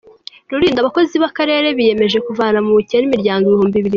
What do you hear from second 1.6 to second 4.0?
biyemeje kuvana mu bukene imiryango ibihumbi bibiri